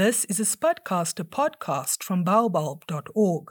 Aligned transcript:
This 0.00 0.24
is 0.30 0.40
a 0.40 0.44
Spudcaster 0.44 1.24
podcast 1.24 2.02
from 2.02 2.24
baobulb.org. 2.24 3.50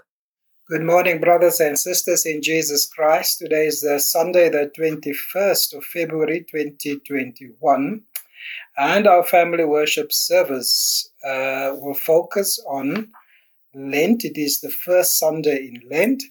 Good 0.68 0.82
morning, 0.82 1.22
brothers 1.22 1.60
and 1.60 1.78
sisters 1.78 2.25
in 2.25 2.42
Jesus 2.42 2.88
Christ. 2.88 3.38
Today 3.38 3.68
is 3.68 3.82
the 3.82 4.00
Sunday, 4.00 4.50
the 4.50 4.72
21st 4.75 5.77
of 5.77 5.85
February 5.85 6.48
2021, 6.50 8.02
and 8.80 9.07
our 9.07 9.23
family 9.23 9.64
worship 9.64 10.12
service 10.12 11.12
uh, 11.23 11.75
will 11.80 11.93
focus 11.93 12.59
on 12.68 13.09
Lent. 13.75 14.25
It 14.25 14.39
is 14.41 14.59
the 14.59 14.71
first 14.71 15.20
Sunday 15.20 15.68
in 15.68 15.88
Lent, 15.88 16.23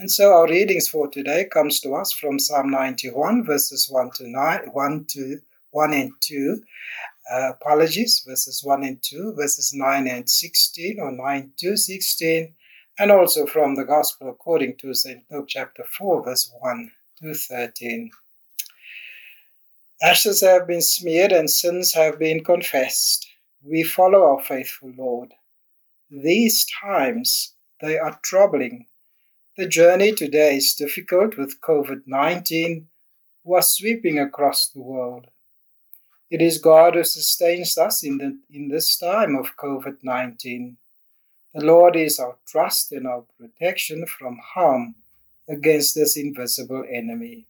and 0.00 0.10
so 0.10 0.32
our 0.32 0.48
readings 0.48 0.88
for 0.88 1.06
today 1.06 1.44
comes 1.44 1.78
to 1.82 1.94
us 1.94 2.12
from 2.12 2.40
Psalm 2.40 2.72
91, 2.72 3.44
verses 3.44 3.86
1 3.88 4.10
to 4.16 4.28
9, 4.28 4.60
1 4.72 5.06
to 5.10 5.38
1 5.70 5.92
and 5.92 6.10
2. 6.22 6.60
Uh, 7.30 7.50
apologies, 7.50 8.24
verses 8.26 8.62
1 8.64 8.82
and 8.82 9.00
2, 9.02 9.34
verses 9.36 9.72
9 9.72 10.08
and 10.08 10.28
16, 10.28 10.98
or 10.98 11.12
9 11.12 11.52
to 11.58 11.76
16, 11.76 12.54
and 12.98 13.12
also 13.12 13.46
from 13.46 13.76
the 13.76 13.84
Gospel 13.84 14.28
according 14.28 14.76
to 14.78 14.92
St. 14.92 15.22
Luke 15.30 15.46
chapter 15.46 15.84
4, 15.84 16.24
verse 16.24 16.52
1 16.58 16.90
to 17.22 17.34
13. 17.34 18.10
Ashes 20.02 20.40
have 20.40 20.66
been 20.66 20.82
smeared 20.82 21.30
and 21.30 21.48
sins 21.48 21.94
have 21.94 22.18
been 22.18 22.42
confessed. 22.42 23.28
We 23.62 23.84
follow 23.84 24.24
our 24.24 24.42
faithful 24.42 24.92
Lord. 24.96 25.34
These 26.10 26.66
times, 26.82 27.54
they 27.80 27.96
are 27.96 28.18
troubling. 28.24 28.86
The 29.56 29.68
journey 29.68 30.12
today 30.12 30.56
is 30.56 30.74
difficult 30.74 31.36
with 31.36 31.60
COVID 31.60 32.02
19 32.06 32.88
was 33.44 33.76
sweeping 33.76 34.18
across 34.18 34.68
the 34.68 34.82
world. 34.82 35.28
It 36.30 36.40
is 36.40 36.58
God 36.58 36.94
who 36.94 37.02
sustains 37.02 37.76
us 37.76 38.04
in, 38.04 38.18
the, 38.18 38.38
in 38.56 38.68
this 38.68 38.96
time 38.96 39.34
of 39.34 39.56
COVID 39.56 39.98
19. 40.04 40.76
The 41.54 41.64
Lord 41.64 41.96
is 41.96 42.20
our 42.20 42.36
trust 42.46 42.92
and 42.92 43.04
our 43.06 43.24
protection 43.36 44.06
from 44.06 44.38
harm 44.54 44.94
against 45.48 45.96
this 45.96 46.16
invisible 46.16 46.84
enemy. 46.88 47.46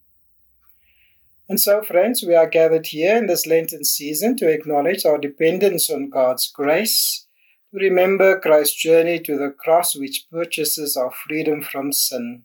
And 1.47 1.59
so, 1.59 1.83
friends, 1.83 2.23
we 2.23 2.33
are 2.33 2.49
gathered 2.49 2.87
here 2.87 3.15
in 3.15 3.27
this 3.27 3.45
Lenten 3.45 3.83
season 3.83 4.35
to 4.37 4.49
acknowledge 4.49 5.05
our 5.05 5.19
dependence 5.19 5.89
on 5.91 6.09
God's 6.09 6.49
grace, 6.49 7.27
to 7.71 7.77
remember 7.77 8.39
Christ's 8.39 8.81
journey 8.81 9.19
to 9.19 9.37
the 9.37 9.51
cross, 9.51 9.95
which 9.95 10.25
purchases 10.31 10.97
our 10.97 11.11
freedom 11.11 11.61
from 11.61 11.91
sin. 11.91 12.43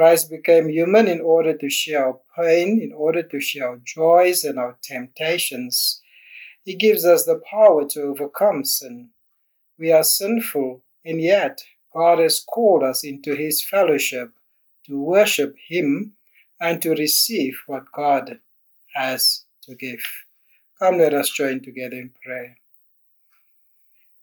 Christ 0.00 0.30
became 0.30 0.70
human 0.70 1.06
in 1.08 1.20
order 1.20 1.54
to 1.54 1.68
share 1.68 2.06
our 2.06 2.20
pain, 2.34 2.80
in 2.80 2.90
order 2.90 3.22
to 3.22 3.38
share 3.38 3.68
our 3.68 3.80
joys 3.84 4.44
and 4.44 4.58
our 4.58 4.78
temptations. 4.82 6.00
He 6.64 6.74
gives 6.74 7.04
us 7.04 7.26
the 7.26 7.38
power 7.50 7.86
to 7.88 8.04
overcome 8.04 8.64
sin. 8.64 9.10
We 9.78 9.92
are 9.92 10.02
sinful, 10.02 10.82
and 11.04 11.20
yet 11.20 11.60
God 11.92 12.18
has 12.18 12.40
called 12.40 12.82
us 12.82 13.04
into 13.04 13.34
His 13.34 13.62
fellowship 13.62 14.30
to 14.86 14.98
worship 14.98 15.54
Him 15.68 16.14
and 16.58 16.80
to 16.80 16.94
receive 16.94 17.58
what 17.66 17.92
God 17.92 18.40
has 18.94 19.44
to 19.64 19.74
give. 19.74 20.02
Come, 20.78 20.96
let 20.96 21.12
us 21.12 21.28
join 21.28 21.60
together 21.60 21.96
in 21.96 22.12
prayer. 22.24 22.56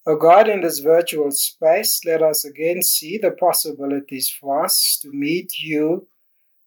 O 0.09 0.15
God, 0.15 0.47
in 0.47 0.61
this 0.61 0.79
virtual 0.79 1.31
space, 1.31 1.99
let 2.05 2.23
us 2.23 2.45
again 2.45 2.81
see 2.81 3.17
the 3.17 3.31
possibilities 3.31 4.29
for 4.29 4.63
us 4.63 4.97
to 5.01 5.11
meet 5.11 5.59
you 5.59 6.07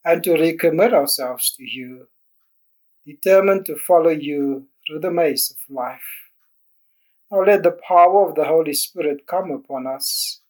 and 0.05 0.23
to 0.25 0.33
recommit 0.33 0.93
ourselves 0.93 1.51
to 1.57 1.65
you, 1.65 2.09
determined 3.07 3.65
to 3.65 3.77
follow 3.77 4.11
you 4.11 4.67
through 4.87 5.01
the 5.01 5.11
maze 5.11 5.51
of 5.51 5.75
life. 5.75 6.29
Now 7.31 7.43
let 7.45 7.63
the 7.63 7.79
power 7.89 8.29
of 8.29 8.35
the 8.35 8.45
Holy 8.45 8.75
Spirit 8.75 9.27
come 9.27 9.51
upon 9.51 9.87
us. 9.87 10.43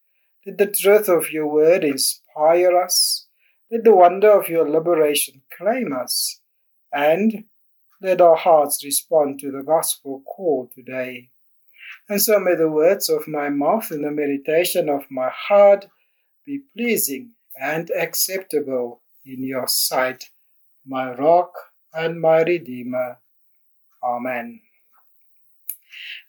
Let 0.44 0.58
the 0.58 0.66
truth 0.66 1.08
of 1.08 1.30
your 1.30 1.46
word 1.46 1.84
inspire 1.84 2.76
us. 2.76 3.26
Let 3.70 3.84
the 3.84 3.94
wonder 3.94 4.32
of 4.32 4.48
your 4.48 4.68
liberation 4.68 5.42
claim 5.56 5.92
us. 5.92 6.40
And 6.92 7.44
let 8.02 8.20
our 8.20 8.34
hearts 8.34 8.84
respond 8.84 9.38
to 9.38 9.52
the 9.52 9.62
gospel 9.62 10.24
call 10.26 10.68
today. 10.74 11.30
And 12.10 12.20
so 12.20 12.40
may 12.40 12.56
the 12.56 12.68
words 12.68 13.08
of 13.08 13.28
my 13.28 13.50
mouth 13.50 13.92
and 13.92 14.02
the 14.02 14.10
meditation 14.10 14.88
of 14.88 15.08
my 15.12 15.30
heart 15.32 15.86
be 16.44 16.62
pleasing 16.76 17.34
and 17.56 17.88
acceptable 17.90 19.00
in 19.24 19.44
your 19.44 19.68
sight, 19.68 20.24
my 20.84 21.14
rock 21.14 21.52
and 21.94 22.20
my 22.20 22.42
redeemer. 22.42 23.18
Amen. 24.02 24.60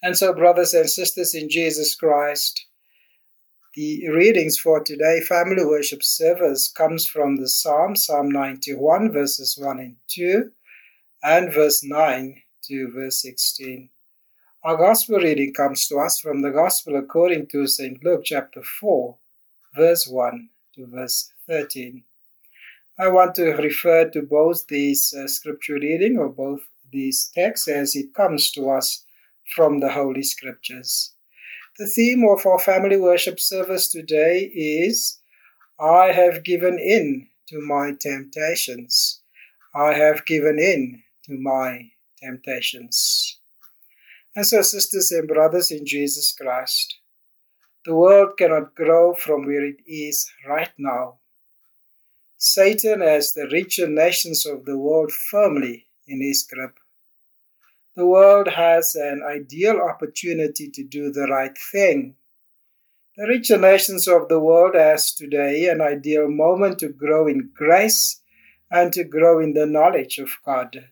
And 0.04 0.16
so, 0.16 0.36
brothers 0.36 0.76
and 0.76 0.88
sisters 0.88 1.34
in 1.34 1.50
Jesus 1.50 1.96
Christ, 1.96 2.64
the 3.74 4.08
readings 4.10 4.60
for 4.60 4.84
today, 4.84 5.22
family 5.22 5.66
worship 5.66 6.04
service, 6.04 6.72
comes 6.72 7.08
from 7.08 7.38
the 7.38 7.50
Psalm, 7.50 7.96
Psalm 7.96 8.30
91, 8.30 9.12
verses 9.12 9.58
1 9.60 9.80
and 9.80 9.96
2, 10.10 10.52
and 11.24 11.52
verse 11.52 11.84
9 11.84 12.36
to 12.66 12.92
verse 12.94 13.24
16. 13.24 13.90
Our 14.64 14.78
gospel 14.78 15.18
reading 15.18 15.56
comes 15.56 15.88
to 15.88 15.98
us 15.98 16.20
from 16.20 16.44
the 16.44 16.52
gospel 16.52 16.96
according 16.96 17.48
to 17.48 17.66
St. 17.66 18.04
Luke 18.04 18.22
chapter 18.24 18.62
4, 18.62 19.18
verse 19.76 20.08
1 20.08 20.50
to 20.76 20.86
verse 20.86 21.34
13. 21.48 22.04
I 23.00 23.08
want 23.08 23.34
to 23.36 23.54
refer 23.54 24.08
to 24.10 24.22
both 24.22 24.68
these 24.68 25.16
uh, 25.16 25.28
scripture 25.28 25.80
reading 25.82 26.20
or 26.20 26.30
both 26.30 26.62
these 26.92 27.32
texts 27.34 27.68
as 27.68 27.96
it 27.96 28.14
comes 28.14 28.52
to 28.52 28.70
us 28.70 29.04
from 29.56 29.80
the 29.80 29.94
Holy 29.94 30.22
Scriptures. 30.22 31.14
The 31.80 31.88
theme 31.88 32.24
of 32.30 32.46
our 32.46 32.60
family 32.60 32.98
worship 32.98 33.40
service 33.40 33.88
today 33.88 34.42
is 34.54 35.18
I 35.80 36.12
have 36.12 36.44
given 36.44 36.78
in 36.78 37.30
to 37.48 37.60
my 37.62 37.94
temptations. 38.00 39.22
I 39.74 39.94
have 39.94 40.24
given 40.28 40.60
in 40.60 41.02
to 41.26 41.40
my 41.40 41.90
temptations. 42.22 43.41
And 44.36 44.46
so, 44.46 44.62
sisters 44.62 45.12
and 45.12 45.28
brothers 45.28 45.72
in 45.72 45.86
Jesus 45.86 46.34
Christ, 46.34 46.98
the 47.86 47.96
world 47.96 48.38
cannot 48.38 48.76
grow 48.76 49.14
from 49.14 49.46
where 49.46 49.66
it 49.66 49.82
is 49.86 50.32
right 50.48 50.72
now. 50.78 51.20
Satan 52.38 53.02
has 53.02 53.34
the 53.34 53.48
richer 53.52 53.88
nations 53.88 54.46
of 54.46 54.66
the 54.66 54.78
world 54.78 55.12
firmly 55.12 55.88
in 56.08 56.22
his 56.22 56.44
grip. 56.44 56.80
The 57.96 58.06
world 58.06 58.48
has 58.48 58.96
an 58.96 59.22
ideal 59.22 59.82
opportunity 59.82 60.70
to 60.72 60.84
do 60.84 61.12
the 61.12 61.28
right 61.28 61.58
thing. 61.72 62.16
The 63.18 63.28
richer 63.28 63.58
nations 63.58 64.08
of 64.08 64.30
the 64.30 64.40
world 64.40 64.76
has 64.76 65.14
today 65.14 65.68
an 65.68 65.82
ideal 65.82 66.30
moment 66.30 66.80
to 66.80 66.88
grow 66.88 67.28
in 67.28 67.52
grace 67.54 68.22
and 68.72 68.94
to 68.94 69.04
grow 69.04 69.40
in 69.40 69.54
the 69.54 69.66
knowledge 69.66 70.18
of 70.20 70.30
God. 70.46 70.90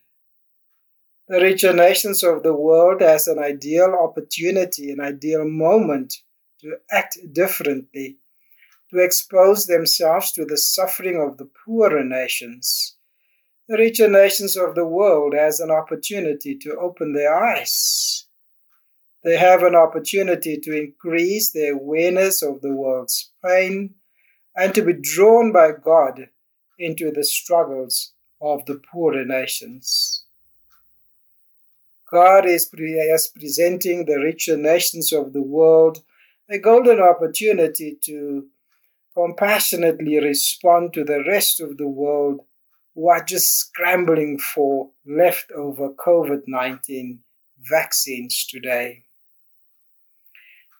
The 1.30 1.40
richer 1.40 1.72
nations 1.72 2.24
of 2.24 2.42
the 2.42 2.56
world 2.56 3.02
has 3.02 3.28
an 3.28 3.38
ideal 3.38 3.94
opportunity, 3.94 4.90
an 4.90 4.98
ideal 4.98 5.46
moment 5.46 6.12
to 6.60 6.78
act 6.90 7.18
differently, 7.32 8.18
to 8.90 8.98
expose 8.98 9.66
themselves 9.66 10.32
to 10.32 10.44
the 10.44 10.56
suffering 10.56 11.22
of 11.22 11.38
the 11.38 11.48
poorer 11.64 12.02
nations. 12.02 12.96
The 13.68 13.78
richer 13.78 14.08
nations 14.08 14.56
of 14.56 14.74
the 14.74 14.84
world 14.84 15.32
has 15.32 15.60
an 15.60 15.70
opportunity 15.70 16.58
to 16.62 16.76
open 16.80 17.12
their 17.12 17.32
eyes. 17.32 18.26
They 19.22 19.36
have 19.36 19.62
an 19.62 19.76
opportunity 19.76 20.58
to 20.58 20.76
increase 20.76 21.52
their 21.52 21.74
awareness 21.74 22.42
of 22.42 22.60
the 22.60 22.74
world's 22.74 23.30
pain 23.46 23.94
and 24.56 24.74
to 24.74 24.82
be 24.82 24.94
drawn 24.94 25.52
by 25.52 25.74
God 25.80 26.30
into 26.76 27.12
the 27.12 27.22
struggles 27.22 28.14
of 28.40 28.66
the 28.66 28.82
poorer 28.90 29.24
nations. 29.24 30.19
God 32.10 32.46
is, 32.46 32.66
presenting 32.66 34.04
the 34.04 34.18
richer 34.18 34.56
nations 34.56 35.12
of 35.12 35.32
the 35.32 35.42
world 35.42 36.02
a 36.50 36.58
golden 36.58 37.00
opportunity 37.00 37.96
to 38.04 38.46
compassionately 39.14 40.18
respond 40.18 40.92
to 40.92 41.04
the 41.04 41.22
rest 41.26 41.60
of 41.60 41.76
the 41.76 41.86
world 41.86 42.40
who 42.94 43.08
are 43.08 43.22
just 43.22 43.56
scrambling 43.56 44.38
for 44.38 44.90
leftover 45.06 45.90
COVID 45.90 46.42
19 46.48 47.20
vaccines 47.60 48.44
today. 48.46 49.04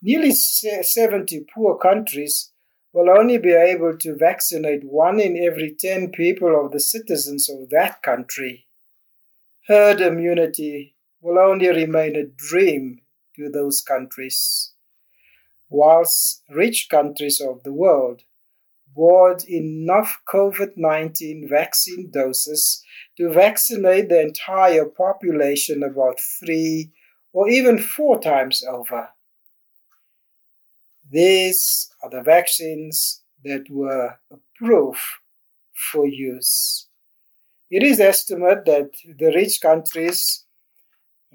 Nearly 0.02 0.32
70 0.32 1.46
poor 1.54 1.78
countries 1.78 2.50
will 2.92 3.10
only 3.10 3.38
be 3.38 3.52
able 3.52 3.96
to 3.98 4.16
vaccinate 4.16 4.82
one 4.82 5.20
in 5.20 5.36
every 5.36 5.76
10 5.78 6.10
people 6.10 6.58
of 6.58 6.72
the 6.72 6.80
citizens 6.80 7.48
of 7.48 7.70
that 7.70 8.02
country. 8.02 8.66
Herd 9.68 10.00
immunity 10.00 10.96
will 11.20 11.38
only 11.38 11.68
remain 11.68 12.16
a 12.16 12.24
dream 12.24 13.00
to 13.36 13.48
those 13.48 13.82
countries, 13.82 14.72
whilst 15.68 16.42
rich 16.50 16.88
countries 16.90 17.40
of 17.40 17.62
the 17.62 17.72
world 17.72 18.22
bought 18.94 19.44
enough 19.48 20.18
COVID 20.28 20.76
19 20.76 21.48
vaccine 21.48 22.10
doses 22.10 22.82
to 23.16 23.32
vaccinate 23.32 24.08
the 24.08 24.20
entire 24.20 24.84
population 24.84 25.82
about 25.82 26.18
three 26.40 26.90
or 27.32 27.48
even 27.48 27.78
four 27.78 28.20
times 28.20 28.64
over. 28.68 29.10
These 31.08 31.90
are 32.02 32.10
the 32.10 32.22
vaccines 32.22 33.22
that 33.44 33.70
were 33.70 34.18
approved 34.30 35.00
for 35.72 36.06
use. 36.06 36.86
It 37.70 37.82
is 37.82 38.00
estimated 38.00 38.64
that 38.66 38.90
the 39.18 39.32
rich 39.34 39.60
countries 39.60 40.44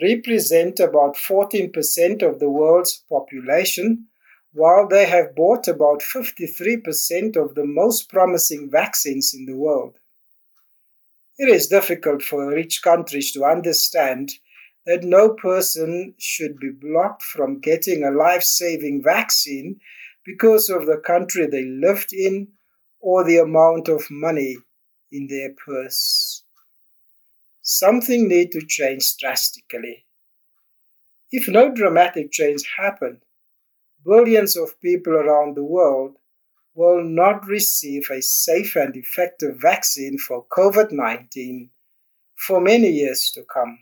represent 0.02 0.80
about 0.80 1.16
14% 1.16 2.22
of 2.22 2.40
the 2.40 2.50
world's 2.50 3.04
population, 3.10 4.08
while 4.54 4.88
they 4.88 5.06
have 5.06 5.36
bought 5.36 5.68
about 5.68 6.02
53% 6.02 7.36
of 7.36 7.56
the 7.56 7.66
most 7.66 8.10
promising 8.10 8.70
vaccines 8.72 9.34
in 9.34 9.46
the 9.46 9.56
world. 9.56 10.00
It 11.38 11.50
is 11.50 11.68
difficult 11.68 12.22
for 12.22 12.48
rich 12.48 12.82
countries 12.82 13.32
to 13.34 13.44
understand 13.44 14.32
that 14.86 15.04
no 15.04 15.34
person 15.34 16.14
should 16.18 16.58
be 16.60 16.70
blocked 16.70 17.24
from 17.24 17.60
getting 17.60 18.04
a 18.04 18.12
life 18.12 18.44
saving 18.44 19.04
vaccine 19.04 19.80
because 20.26 20.70
of 20.70 20.86
the 20.86 20.98
country 20.98 21.48
they 21.48 21.66
lived 21.66 22.14
in 22.14 22.48
or 23.00 23.24
the 23.24 23.38
amount 23.38 23.88
of 23.88 24.10
money 24.10 24.58
in 25.12 25.28
their 25.28 25.54
purse. 25.54 26.35
Something 27.66 28.30
need 28.30 28.52
to 28.54 28.66
change 28.66 29.18
drastically. 29.18 30.06
If 31.32 31.50
no 31.50 31.74
dramatic 31.74 32.32
change 32.32 32.64
happen, 32.78 33.22
billions 34.06 34.56
of 34.56 34.80
people 34.80 35.14
around 35.14 35.58
the 35.58 35.66
world 35.66 36.16
will 36.74 37.04
not 37.04 37.46
receive 37.46 38.08
a 38.10 38.22
safe 38.22 38.78
and 38.78 38.96
effective 38.96 39.58
vaccine 39.60 40.18
for 40.18 40.46
COVID 40.56 40.94
19 40.94 41.70
for 42.38 42.62
many 42.62 42.90
years 42.90 43.30
to 43.34 43.44
come 43.44 43.80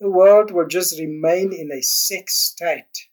the 0.00 0.10
world 0.10 0.52
will 0.52 0.66
just 0.66 0.98
remain 0.98 1.52
in 1.52 1.72
a 1.72 1.82
sick 1.82 2.30
state. 2.30 3.08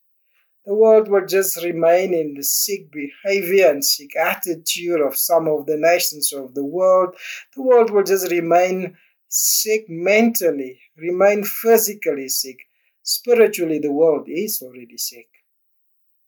The 0.66 0.76
world 0.76 1.08
will 1.08 1.26
just 1.26 1.64
remain 1.64 2.14
in 2.14 2.36
the 2.36 2.44
sick 2.44 2.92
behavior 2.92 3.70
and 3.70 3.84
sick 3.84 4.16
attitude 4.16 5.02
of 5.02 5.18
some 5.18 5.48
of 5.48 5.66
the 5.66 5.78
nations 5.78 6.32
of 6.34 6.54
the 6.54 6.66
world. 6.66 7.16
The 7.56 7.62
world 7.62 7.90
will 7.90 8.04
just 8.04 8.32
remain 8.32 8.98
sick 9.36 9.86
mentally, 9.90 10.80
remain 10.98 11.44
physically 11.44 12.30
sick. 12.30 12.60
Spiritually, 13.04 13.80
the 13.80 13.92
world 13.92 14.28
is 14.28 14.62
already 14.62 14.98
sick. 14.98 15.28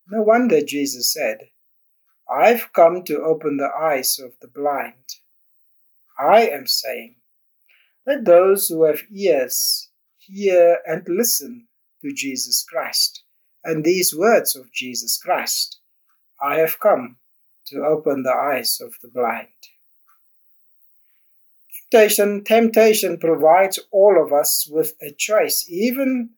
No 0.10 0.22
wonder 0.22 0.62
Jesus 0.62 1.14
said, 1.14 1.50
I've 2.30 2.74
come 2.74 3.04
to 3.06 3.22
open 3.22 3.58
the 3.58 3.70
eyes 3.70 4.20
of 4.20 4.34
the 4.42 4.48
blind. 4.48 5.16
I 6.20 6.48
am 6.48 6.68
saying, 6.68 7.16
let 8.06 8.26
those 8.26 8.68
who 8.68 8.84
have 8.84 9.04
ears 9.12 9.90
hear 10.18 10.80
and 10.86 11.08
listen 11.08 11.68
to 12.02 12.14
Jesus 12.14 12.66
Christ. 12.70 13.24
And 13.64 13.84
these 13.84 14.16
words 14.16 14.56
of 14.56 14.72
Jesus 14.72 15.18
Christ 15.18 15.80
I 16.42 16.56
have 16.58 16.80
come 16.80 17.18
to 17.68 17.84
open 17.84 18.24
the 18.24 18.34
eyes 18.34 18.80
of 18.82 18.96
the 19.02 19.08
blind. 19.08 19.48
Temptation, 21.90 22.44
temptation 22.44 23.18
provides 23.18 23.80
all 23.92 24.22
of 24.22 24.34
us 24.34 24.68
with 24.70 24.94
a 25.02 25.12
choice, 25.12 25.66
even 25.70 26.32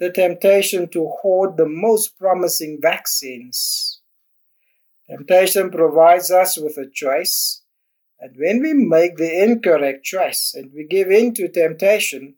the 0.00 0.10
temptation 0.10 0.88
to 0.88 1.06
hoard 1.20 1.56
the 1.56 1.68
most 1.68 2.18
promising 2.18 2.78
vaccines. 2.80 4.00
Temptation 5.08 5.70
provides 5.70 6.30
us 6.30 6.58
with 6.58 6.78
a 6.78 6.88
choice, 6.88 7.62
and 8.20 8.34
when 8.36 8.62
we 8.62 8.72
make 8.72 9.16
the 9.16 9.42
incorrect 9.42 10.04
choice 10.04 10.54
and 10.56 10.72
we 10.72 10.84
give 10.84 11.10
in 11.10 11.34
to 11.34 11.48
temptation, 11.48 12.34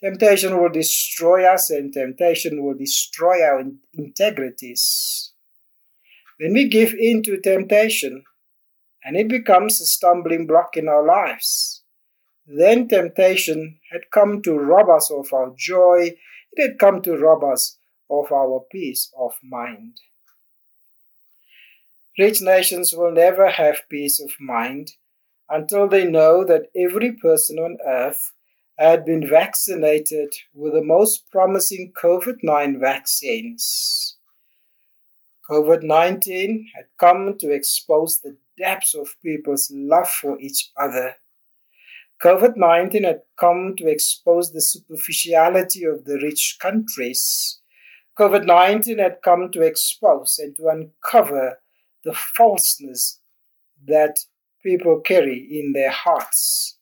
Temptation 0.00 0.60
will 0.60 0.68
destroy 0.68 1.50
us, 1.50 1.70
and 1.70 1.92
temptation 1.92 2.62
will 2.62 2.74
destroy 2.74 3.42
our 3.42 3.64
integrities. 3.94 5.32
When 6.38 6.52
we 6.52 6.68
give 6.68 6.92
in 6.92 7.22
to 7.22 7.40
temptation, 7.40 8.24
and 9.02 9.16
it 9.16 9.28
becomes 9.28 9.80
a 9.80 9.86
stumbling 9.86 10.46
block 10.46 10.76
in 10.76 10.86
our 10.86 11.04
lives, 11.04 11.75
then 12.46 12.88
temptation 12.88 13.78
had 13.92 14.10
come 14.12 14.40
to 14.42 14.54
rob 14.54 14.88
us 14.88 15.10
of 15.10 15.32
our 15.32 15.52
joy, 15.56 16.16
it 16.52 16.62
had 16.62 16.78
come 16.78 17.02
to 17.02 17.16
rob 17.16 17.42
us 17.44 17.76
of 18.10 18.30
our 18.32 18.64
peace 18.70 19.12
of 19.18 19.32
mind. 19.42 20.00
Rich 22.18 22.40
nations 22.40 22.94
will 22.94 23.12
never 23.12 23.50
have 23.50 23.88
peace 23.90 24.20
of 24.20 24.30
mind 24.40 24.92
until 25.50 25.88
they 25.88 26.04
know 26.04 26.44
that 26.44 26.70
every 26.74 27.12
person 27.12 27.58
on 27.58 27.76
earth 27.86 28.32
had 28.78 29.04
been 29.04 29.26
vaccinated 29.26 30.34
with 30.54 30.72
the 30.74 30.84
most 30.84 31.30
promising 31.30 31.92
COVID 32.02 32.38
19 32.42 32.80
vaccines. 32.80 34.16
COVID 35.48 35.82
19 35.82 36.68
had 36.74 36.86
come 36.98 37.36
to 37.38 37.52
expose 37.52 38.18
the 38.18 38.36
depths 38.58 38.94
of 38.94 39.16
people's 39.22 39.70
love 39.72 40.08
for 40.08 40.38
each 40.40 40.70
other. 40.76 41.16
COVID 42.22 42.56
19 42.56 43.04
had 43.04 43.20
come 43.38 43.74
to 43.76 43.88
expose 43.88 44.52
the 44.52 44.62
superficiality 44.62 45.84
of 45.84 46.06
the 46.06 46.18
rich 46.22 46.56
countries. 46.60 47.60
COVID 48.18 48.46
19 48.46 48.98
had 48.98 49.18
come 49.22 49.50
to 49.52 49.60
expose 49.60 50.38
and 50.38 50.56
to 50.56 50.68
uncover 50.68 51.60
the 52.04 52.14
falseness 52.14 53.20
that 53.86 54.16
people 54.62 55.00
carry 55.00 55.46
in 55.60 55.72
their 55.74 55.90
hearts. 55.90 56.78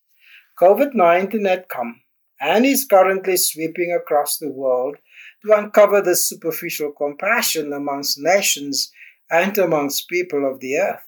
COVID 0.60 0.94
19 0.94 1.44
had 1.46 1.68
come 1.68 2.02
and 2.40 2.64
is 2.64 2.84
currently 2.84 3.36
sweeping 3.36 3.92
across 3.92 4.38
the 4.38 4.50
world 4.50 4.96
to 5.44 5.52
uncover 5.52 6.00
the 6.00 6.14
superficial 6.14 6.92
compassion 6.92 7.72
amongst 7.72 8.18
nations 8.20 8.92
and 9.30 9.58
amongst 9.58 10.08
people 10.08 10.48
of 10.48 10.60
the 10.60 10.76
earth. 10.76 11.02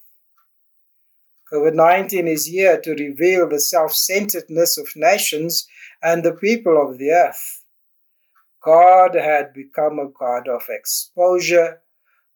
COVID 1.53 1.75
19 1.75 2.27
is 2.29 2.47
here 2.47 2.81
to 2.81 2.91
reveal 2.95 3.49
the 3.49 3.61
self 3.61 3.93
centeredness 3.93 4.79
of 4.79 4.89
nations 4.97 5.69
and 6.03 6.25
the 6.25 6.33
people 6.33 6.81
of 6.81 6.99
the 6.99 7.11
earth. 7.11 7.65
God 8.63 9.15
had 9.15 9.53
become 9.53 9.99
a 9.99 10.09
God 10.09 10.49
of 10.49 10.63
exposure. 10.69 11.81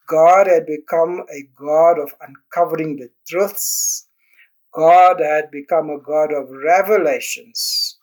God 0.08 0.46
had 0.46 0.66
become 0.66 1.24
a 1.32 1.48
God 1.56 1.98
of 1.98 2.12
uncovering 2.20 2.96
the 2.96 3.10
truths 3.28 4.06
God 4.72 5.18
had 5.18 5.50
become 5.50 5.90
a 5.90 5.98
God 5.98 6.32
of 6.32 6.48
revelations. 6.48 7.98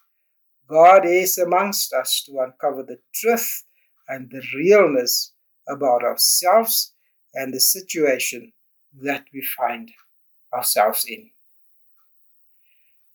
God 0.68 1.06
is 1.06 1.38
amongst 1.38 1.94
us 1.94 2.24
to 2.26 2.40
uncover 2.40 2.84
the 2.84 3.00
truth 3.14 3.64
and 4.10 4.30
the 4.30 4.42
realness 4.56 5.32
about 5.70 6.04
ourselves 6.04 6.94
and 7.34 7.54
the 7.54 7.60
situation 7.60 8.52
that 9.02 9.26
we 9.34 9.42
find 9.42 9.90
ourselves 10.54 11.06
in. 11.08 11.30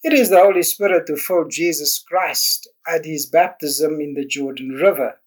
It 0.04 0.12
is 0.12 0.30
the 0.30 0.40
Holy 0.40 0.64
Spirit 0.64 1.04
who 1.06 1.16
filled 1.16 1.50
Jesus 1.50 1.98
Christ 1.98 2.68
at 2.86 3.04
his 3.04 3.26
baptism 3.26 4.00
in 4.00 4.14
the 4.14 4.26
Jordan 4.26 4.70
River. 4.70 5.20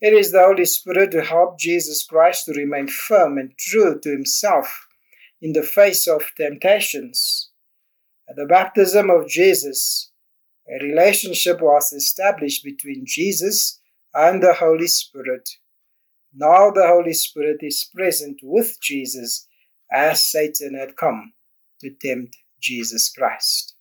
It 0.00 0.14
is 0.14 0.32
the 0.32 0.42
Holy 0.42 0.64
Spirit 0.64 1.12
who 1.12 1.20
helped 1.20 1.60
Jesus 1.60 2.04
Christ 2.04 2.46
to 2.46 2.52
remain 2.52 2.88
firm 2.88 3.36
and 3.36 3.56
true 3.58 4.00
to 4.00 4.10
himself 4.10 4.88
in 5.42 5.52
the 5.52 5.62
face 5.62 6.08
of 6.08 6.32
temptations. 6.36 7.50
At 8.28 8.36
the 8.36 8.46
baptism 8.46 9.10
of 9.10 9.28
Jesus, 9.28 10.10
a 10.66 10.82
relationship 10.82 11.60
was 11.60 11.92
established 11.92 12.64
between 12.64 13.04
Jesus 13.04 13.80
and 14.14 14.42
the 14.42 14.54
Holy 14.54 14.86
Spirit. 14.86 15.50
Now 16.34 16.70
the 16.70 16.86
Holy 16.86 17.12
Spirit 17.12 17.58
is 17.60 17.90
present 17.94 18.40
with 18.42 18.80
Jesus 18.80 19.46
as 19.92 20.24
Satan 20.24 20.74
had 20.74 20.96
come 20.96 21.32
to 21.80 21.90
tempt 21.90 22.36
Jesus 22.60 23.10
Christ. 23.10 23.74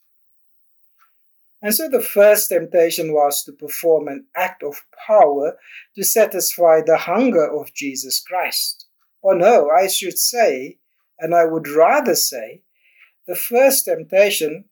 And 1.61 1.75
so 1.75 1.89
the 1.89 2.01
first 2.01 2.49
temptation 2.49 3.13
was 3.13 3.43
to 3.43 3.51
perform 3.51 4.07
an 4.07 4.25
act 4.35 4.63
of 4.63 4.81
power 5.05 5.57
to 5.95 6.03
satisfy 6.03 6.81
the 6.81 6.97
hunger 6.97 7.45
of 7.45 7.73
Jesus 7.73 8.21
Christ. 8.21 8.85
Or 9.21 9.35
no, 9.35 9.69
I 9.69 9.87
should 9.87 10.17
say, 10.17 10.77
and 11.19 11.35
I 11.35 11.45
would 11.45 11.67
rather 11.67 12.15
say, 12.15 12.61
the 13.27 13.35
first 13.35 13.85
temptation 13.85 14.65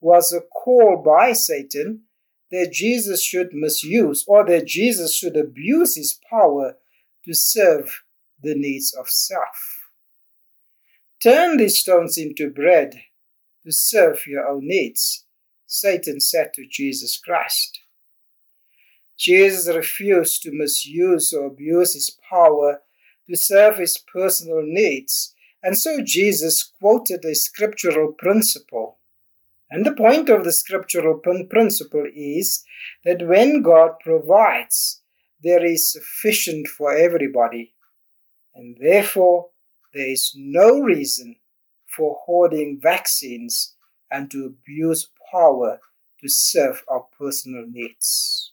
was 0.00 0.32
a 0.32 0.40
call 0.40 1.00
by 1.04 1.32
Satan 1.32 2.02
that 2.50 2.72
Jesus 2.72 3.22
should 3.22 3.54
misuse 3.54 4.24
or 4.26 4.44
that 4.46 4.66
Jesus 4.66 5.14
should 5.14 5.36
abuse 5.36 5.96
his 5.96 6.18
power 6.28 6.76
to 7.24 7.32
serve 7.32 8.02
the 8.42 8.54
needs 8.56 8.92
of 8.92 9.08
self. 9.08 9.71
Turn 11.22 11.56
these 11.56 11.78
stones 11.78 12.18
into 12.18 12.50
bread 12.50 13.02
to 13.64 13.70
serve 13.70 14.26
your 14.26 14.46
own 14.46 14.66
needs, 14.66 15.24
Satan 15.66 16.20
said 16.20 16.52
to 16.54 16.66
Jesus 16.68 17.18
Christ. 17.18 17.80
Jesus 19.16 19.72
refused 19.74 20.42
to 20.42 20.50
misuse 20.52 21.32
or 21.32 21.46
abuse 21.46 21.94
his 21.94 22.16
power 22.28 22.82
to 23.28 23.36
serve 23.36 23.78
his 23.78 23.98
personal 24.12 24.62
needs 24.64 25.34
and 25.62 25.78
so 25.78 26.00
Jesus 26.02 26.64
quoted 26.80 27.24
a 27.24 27.34
scriptural 27.34 28.12
principle. 28.12 28.98
And 29.70 29.86
the 29.86 29.94
point 29.94 30.28
of 30.28 30.44
the 30.44 30.52
scriptural 30.52 31.18
principle 31.18 32.04
is 32.14 32.64
that 33.04 33.26
when 33.26 33.62
God 33.62 33.92
provides, 34.02 35.02
there 35.42 35.64
is 35.64 35.90
sufficient 35.90 36.66
for 36.68 36.92
everybody. 36.92 37.74
and 38.54 38.76
therefore 38.78 39.51
there 39.94 40.08
is 40.08 40.32
no 40.36 40.80
reason 40.80 41.36
for 41.86 42.18
hoarding 42.24 42.78
vaccines 42.80 43.74
and 44.10 44.30
to 44.30 44.46
abuse 44.46 45.08
power 45.30 45.80
to 46.20 46.28
serve 46.28 46.82
our 46.88 47.06
personal 47.18 47.66
needs. 47.66 48.52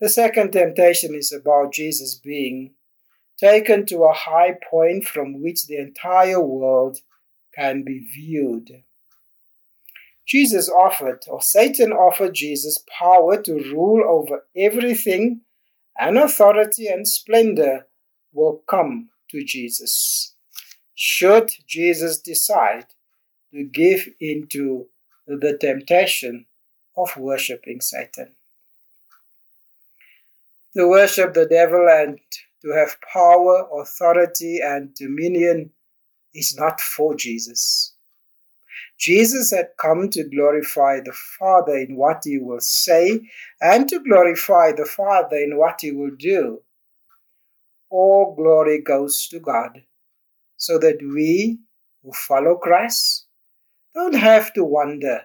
The 0.00 0.08
second 0.08 0.52
temptation 0.52 1.14
is 1.14 1.32
about 1.32 1.74
Jesus 1.74 2.14
being 2.14 2.72
taken 3.38 3.84
to 3.86 4.04
a 4.04 4.12
high 4.12 4.56
point 4.70 5.04
from 5.04 5.42
which 5.42 5.66
the 5.66 5.76
entire 5.76 6.40
world 6.40 6.98
can 7.54 7.82
be 7.82 7.98
viewed. 7.98 8.82
Jesus 10.26 10.70
offered, 10.70 11.24
or 11.28 11.42
Satan 11.42 11.92
offered 11.92 12.34
Jesus 12.34 12.84
power 12.98 13.42
to 13.42 13.54
rule 13.54 14.04
over 14.06 14.44
everything, 14.56 15.40
and 15.98 16.16
authority 16.16 16.86
and 16.86 17.06
splendor 17.06 17.86
will 18.32 18.62
come 18.68 19.10
to 19.30 19.44
Jesus. 19.44 20.34
Should 20.94 21.50
Jesus 21.66 22.18
decide 22.20 22.86
to 23.52 23.64
give 23.64 24.08
into 24.20 24.86
the 25.26 25.56
temptation 25.60 26.46
of 26.96 27.16
worshipping 27.16 27.80
Satan. 27.80 28.34
To 30.76 30.88
worship 30.88 31.34
the 31.34 31.46
devil 31.46 31.88
and 31.88 32.18
to 32.62 32.72
have 32.72 32.96
power, 33.12 33.66
authority, 33.80 34.60
and 34.62 34.94
dominion 34.94 35.70
is 36.34 36.56
not 36.56 36.80
for 36.80 37.14
Jesus. 37.14 37.94
Jesus 38.98 39.50
had 39.50 39.70
come 39.80 40.10
to 40.10 40.28
glorify 40.28 41.00
the 41.00 41.16
Father 41.38 41.76
in 41.76 41.96
what 41.96 42.22
he 42.24 42.38
will 42.38 42.60
say 42.60 43.20
and 43.60 43.88
to 43.88 43.98
glorify 44.00 44.72
the 44.72 44.84
Father 44.84 45.36
in 45.36 45.56
what 45.56 45.78
he 45.80 45.90
will 45.90 46.14
do. 46.18 46.60
All 47.90 48.34
glory 48.36 48.80
goes 48.80 49.26
to 49.28 49.40
God, 49.40 49.82
so 50.56 50.78
that 50.78 50.98
we 51.02 51.58
who 52.02 52.12
follow 52.12 52.56
Christ 52.56 53.26
don't 53.94 54.14
have 54.14 54.52
to 54.54 54.64
wonder 54.64 55.22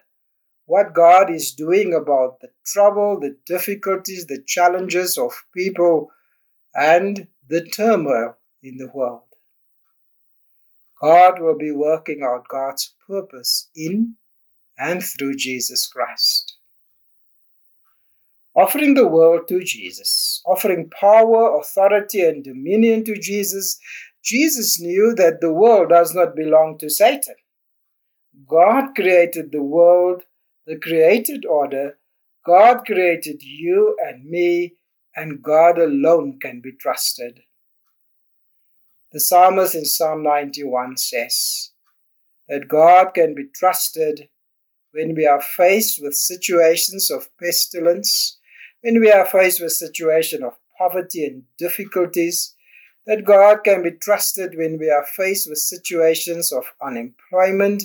what 0.65 0.93
God 0.93 1.29
is 1.29 1.51
doing 1.51 1.93
about 1.93 2.39
the 2.39 2.49
trouble, 2.65 3.19
the 3.19 3.37
difficulties, 3.45 4.25
the 4.25 4.41
challenges 4.45 5.17
of 5.17 5.31
people, 5.53 6.11
and 6.73 7.27
the 7.47 7.63
turmoil 7.63 8.37
in 8.63 8.77
the 8.77 8.89
world. 8.93 9.21
God 10.99 11.39
will 11.39 11.57
be 11.57 11.71
working 11.71 12.23
out 12.23 12.47
God's 12.47 12.95
purpose 13.07 13.69
in 13.75 14.15
and 14.77 15.03
through 15.03 15.35
Jesus 15.35 15.87
Christ. 15.87 16.54
Offering 18.55 18.93
the 18.93 19.07
world 19.07 19.47
to 19.49 19.63
Jesus, 19.63 20.41
offering 20.45 20.89
power, 20.89 21.59
authority, 21.59 22.21
and 22.21 22.43
dominion 22.43 23.03
to 23.03 23.17
Jesus, 23.19 23.77
Jesus 24.23 24.79
knew 24.79 25.13
that 25.15 25.41
the 25.41 25.51
world 25.51 25.89
does 25.89 26.15
not 26.15 26.35
belong 26.35 26.77
to 26.79 26.89
Satan. 26.89 27.35
God 28.47 28.95
created 28.95 29.51
the 29.51 29.63
world, 29.63 30.23
the 30.65 30.77
created 30.77 31.45
order. 31.45 31.97
God 32.45 32.85
created 32.85 33.41
you 33.43 33.97
and 34.05 34.25
me, 34.25 34.75
and 35.15 35.43
God 35.43 35.77
alone 35.77 36.39
can 36.39 36.61
be 36.61 36.71
trusted. 36.71 37.41
The 39.11 39.19
psalmist 39.19 39.75
in 39.75 39.85
Psalm 39.85 40.23
91 40.23 40.97
says 40.97 41.71
that 42.47 42.67
God 42.67 43.13
can 43.13 43.33
be 43.33 43.45
trusted 43.53 44.29
when 44.91 45.13
we 45.13 45.25
are 45.25 45.41
faced 45.41 46.01
with 46.01 46.15
situations 46.15 47.11
of 47.11 47.27
pestilence, 47.37 48.39
when 48.85 48.99
we 48.99 49.11
are 49.11 49.25
faced 49.25 49.61
with 49.61 49.71
situations 49.71 50.43
of 50.43 50.53
poverty 50.77 51.25
and 51.25 51.41
difficulties, 51.57 52.53
that 53.07 53.25
God 53.25 53.63
can 53.63 53.81
be 53.81 53.89
trusted 53.89 54.55
when 54.55 54.77
we 54.77 54.91
are 54.91 55.05
faced 55.17 55.49
with 55.49 55.57
situations 55.57 56.51
of 56.51 56.65
unemployment 56.79 57.83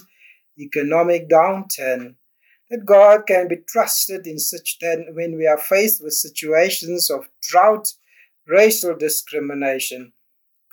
economic 0.59 1.27
downturn, 1.31 2.17
that 2.69 2.85
God 2.85 3.23
can 3.27 3.49
be 3.49 3.57
trusted 3.67 4.27
in 4.27 4.39
such 4.39 4.77
that 4.81 5.07
when 5.15 5.39
we 5.39 5.47
are 5.47 5.57
faced 5.57 6.05
with 6.05 6.13
situations 6.13 7.09
of 7.09 7.31
drought, 7.49 7.95
racial 8.47 8.95
discrimination, 8.95 10.13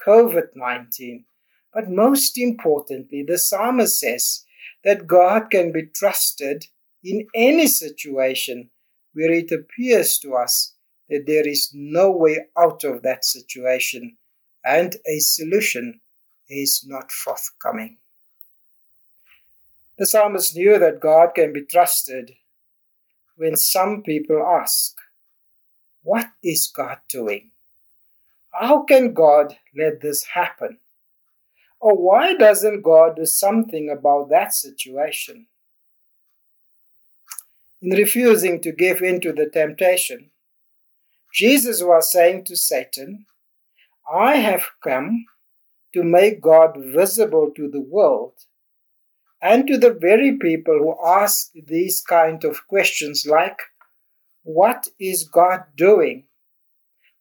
COVID 0.05 0.47
19. 0.55 1.23
But 1.73 1.89
most 1.89 2.37
importantly, 2.37 3.23
the 3.25 3.37
psalmist 3.37 3.97
says 3.97 4.43
that 4.83 5.07
God 5.07 5.49
can 5.49 5.71
be 5.71 5.83
trusted 5.83 6.65
in 7.01 7.27
any 7.33 7.67
situation 7.67 8.71
where 9.17 9.31
it 9.31 9.51
appears 9.51 10.19
to 10.19 10.35
us 10.35 10.75
that 11.09 11.23
there 11.25 11.47
is 11.47 11.71
no 11.73 12.11
way 12.11 12.45
out 12.55 12.83
of 12.83 13.01
that 13.01 13.25
situation 13.25 14.15
and 14.63 14.95
a 15.07 15.17
solution 15.17 15.99
is 16.47 16.85
not 16.87 17.11
forthcoming. 17.11 17.97
The 19.97 20.05
psalmist 20.05 20.55
knew 20.55 20.77
that 20.77 20.99
God 20.99 21.29
can 21.33 21.51
be 21.51 21.63
trusted 21.63 22.33
when 23.37 23.55
some 23.55 24.03
people 24.03 24.45
ask, 24.45 24.93
What 26.03 26.27
is 26.43 26.67
God 26.67 26.99
doing? 27.09 27.49
How 28.51 28.83
can 28.83 29.13
God 29.13 29.57
let 29.75 30.01
this 30.01 30.23
happen? 30.25 30.77
Or 31.79 31.95
why 31.95 32.35
doesn't 32.35 32.83
God 32.83 33.15
do 33.15 33.25
something 33.25 33.89
about 33.89 34.29
that 34.29 34.53
situation? 34.53 35.47
In 37.81 37.91
refusing 37.91 38.59
to 38.61 38.71
give 38.71 39.01
in 39.03 39.21
to 39.21 39.31
the 39.31 39.47
temptation, 39.47 40.31
Jesus 41.31 41.83
was 41.83 42.11
saying 42.11 42.45
to 42.45 42.55
Satan, 42.55 43.27
I 44.11 44.37
have 44.37 44.63
come 44.83 45.25
to 45.93 46.03
make 46.03 46.41
God 46.41 46.75
visible 46.77 47.51
to 47.55 47.69
the 47.69 47.81
world 47.81 48.33
and 49.41 49.67
to 49.67 49.77
the 49.77 49.93
very 49.93 50.37
people 50.37 50.79
who 50.79 50.95
ask 51.07 51.51
these 51.53 52.01
kind 52.01 52.43
of 52.43 52.67
questions 52.67 53.25
like 53.27 53.59
what 54.43 54.87
is 54.99 55.27
god 55.27 55.65
doing? 55.75 56.25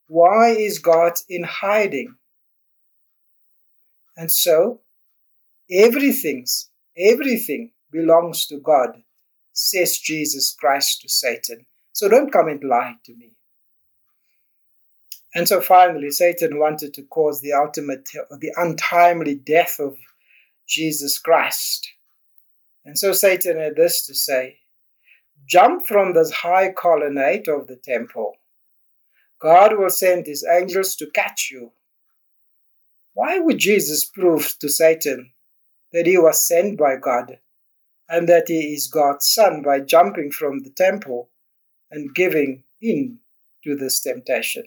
Why 0.07 0.51
is 0.51 0.79
god 0.79 1.13
in 1.29 1.43
hiding? 1.43 2.15
And 4.15 4.31
so 4.31 4.81
everything's 5.69 6.71
everything 6.97 7.73
belongs 7.91 8.47
to 8.47 8.57
god 8.57 9.03
says 9.57 9.97
jesus 9.97 10.55
christ 10.59 11.01
to 11.01 11.09
satan 11.09 11.65
so 11.93 12.07
don't 12.07 12.31
come 12.31 12.47
and 12.47 12.63
lie 12.63 12.95
to 13.03 13.13
me 13.15 13.31
and 15.35 15.47
so 15.47 15.59
finally 15.61 16.11
satan 16.11 16.59
wanted 16.59 16.93
to 16.93 17.03
cause 17.03 17.41
the 17.41 17.53
ultimate 17.53 18.07
the 18.39 18.53
untimely 18.57 19.35
death 19.35 19.77
of 19.79 19.97
jesus 20.67 21.17
christ 21.19 21.89
and 22.87 22.97
so 22.97 23.11
Satan 23.11 23.59
had 23.59 23.75
this 23.75 24.07
to 24.07 24.15
say 24.15 24.59
Jump 25.45 25.85
from 25.87 26.13
this 26.13 26.31
high 26.31 26.71
colonnade 26.71 27.47
of 27.47 27.67
the 27.67 27.75
temple. 27.75 28.35
God 29.39 29.77
will 29.77 29.89
send 29.89 30.25
his 30.25 30.45
angels 30.45 30.95
to 30.95 31.11
catch 31.11 31.49
you. 31.51 31.71
Why 33.13 33.39
would 33.39 33.57
Jesus 33.57 34.05
prove 34.05 34.57
to 34.59 34.69
Satan 34.69 35.31
that 35.91 36.05
he 36.05 36.17
was 36.17 36.47
sent 36.47 36.77
by 36.77 36.95
God 36.95 37.39
and 38.09 38.27
that 38.29 38.47
he 38.47 38.73
is 38.73 38.87
God's 38.87 39.27
son 39.27 39.61
by 39.61 39.79
jumping 39.79 40.31
from 40.31 40.59
the 40.59 40.69
temple 40.69 41.29
and 41.91 42.15
giving 42.15 42.63
in 42.81 43.19
to 43.63 43.75
this 43.75 44.01
temptation? 44.01 44.63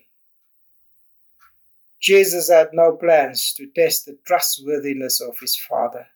Jesus 2.00 2.50
had 2.50 2.70
no 2.73 2.97
plans 2.97 3.52
to 3.54 3.66
test 3.75 4.06
the 4.06 4.18
trustworthiness 4.26 5.20
of 5.20 5.38
his 5.38 5.56
Father 5.56 6.06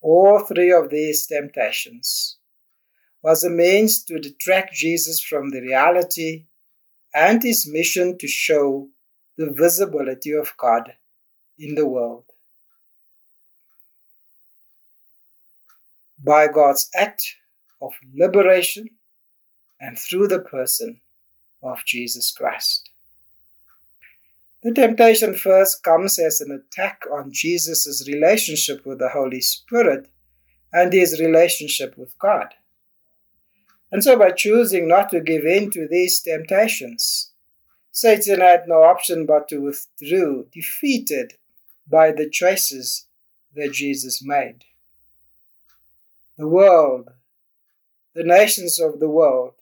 all 0.00 0.40
three 0.40 0.72
of 0.72 0.90
these 0.90 1.26
temptations 1.26 2.36
was 3.22 3.42
a 3.42 3.50
means 3.50 4.04
to 4.04 4.18
detract 4.18 4.72
Jesus 4.72 5.20
from 5.20 5.50
the 5.50 5.60
reality 5.60 6.46
and 7.14 7.42
his 7.42 7.68
mission 7.68 8.16
to 8.18 8.28
show 8.28 8.88
the 9.36 9.50
visibility 9.50 10.32
of 10.32 10.56
God 10.56 10.92
in 11.58 11.74
the 11.74 11.86
world. 11.86 12.24
By 16.22 16.48
God's 16.48 16.88
act 16.94 17.22
of 17.80 17.92
liberation 18.14 18.88
and 19.80 19.98
through 19.98 20.28
the 20.28 20.40
person 20.40 21.00
of 21.62 21.84
Jesus 21.84 22.32
Christ. 22.32 22.90
The 24.62 24.72
temptation 24.72 25.34
first 25.34 25.84
comes 25.84 26.18
as 26.18 26.40
an 26.40 26.50
attack 26.50 27.02
on 27.12 27.32
Jesus' 27.32 28.08
relationship 28.08 28.84
with 28.84 28.98
the 28.98 29.10
Holy 29.10 29.40
Spirit 29.40 30.08
and 30.72 30.92
his 30.92 31.20
relationship 31.20 31.96
with 31.96 32.18
God. 32.18 32.54
And 33.90 34.02
so, 34.02 34.18
by 34.18 34.32
choosing 34.32 34.88
not 34.88 35.10
to 35.10 35.20
give 35.20 35.44
in 35.44 35.70
to 35.70 35.86
these 35.88 36.20
temptations, 36.20 37.30
Satan 37.92 38.40
had 38.40 38.64
no 38.66 38.82
option 38.82 39.26
but 39.26 39.48
to 39.48 39.58
withdraw, 39.58 40.42
defeated 40.52 41.34
by 41.88 42.12
the 42.12 42.28
choices 42.28 43.06
that 43.54 43.72
Jesus 43.72 44.22
made. 44.22 44.64
The 46.38 46.46
world, 46.46 47.08
the 48.14 48.22
nations 48.22 48.78
of 48.78 49.00
the 49.00 49.08
world, 49.08 49.54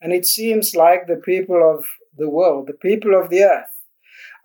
and 0.00 0.10
it 0.10 0.24
seems 0.24 0.74
like 0.74 1.06
the 1.06 1.20
people 1.22 1.62
of 1.62 1.84
the 2.16 2.30
world, 2.30 2.66
the 2.66 2.88
people 2.88 3.14
of 3.14 3.28
the 3.28 3.42
earth, 3.42 3.68